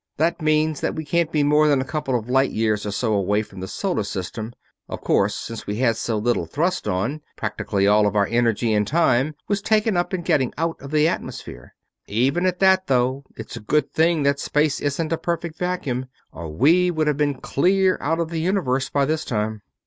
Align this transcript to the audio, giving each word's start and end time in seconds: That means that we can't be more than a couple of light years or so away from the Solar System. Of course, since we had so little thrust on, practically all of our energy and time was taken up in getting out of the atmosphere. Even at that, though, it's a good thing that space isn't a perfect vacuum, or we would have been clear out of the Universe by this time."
That 0.17 0.41
means 0.41 0.81
that 0.81 0.95
we 0.95 1.05
can't 1.05 1.31
be 1.31 1.43
more 1.43 1.67
than 1.67 1.79
a 1.79 1.85
couple 1.85 2.17
of 2.17 2.27
light 2.27 2.49
years 2.49 2.87
or 2.87 2.91
so 2.91 3.13
away 3.13 3.43
from 3.43 3.59
the 3.59 3.67
Solar 3.67 4.01
System. 4.01 4.51
Of 4.89 5.01
course, 5.01 5.35
since 5.35 5.67
we 5.67 5.75
had 5.75 5.95
so 5.95 6.17
little 6.17 6.47
thrust 6.47 6.87
on, 6.87 7.21
practically 7.35 7.85
all 7.85 8.07
of 8.07 8.15
our 8.15 8.25
energy 8.25 8.73
and 8.73 8.87
time 8.87 9.35
was 9.47 9.61
taken 9.61 9.95
up 9.95 10.11
in 10.11 10.23
getting 10.23 10.53
out 10.57 10.81
of 10.81 10.89
the 10.89 11.07
atmosphere. 11.07 11.75
Even 12.07 12.47
at 12.47 12.57
that, 12.57 12.87
though, 12.87 13.25
it's 13.37 13.55
a 13.55 13.59
good 13.59 13.93
thing 13.93 14.23
that 14.23 14.39
space 14.39 14.81
isn't 14.81 15.13
a 15.13 15.19
perfect 15.19 15.59
vacuum, 15.59 16.07
or 16.31 16.49
we 16.49 16.89
would 16.89 17.05
have 17.05 17.17
been 17.17 17.35
clear 17.39 17.99
out 18.01 18.17
of 18.19 18.29
the 18.31 18.39
Universe 18.41 18.89
by 18.89 19.05
this 19.05 19.23
time." 19.23 19.61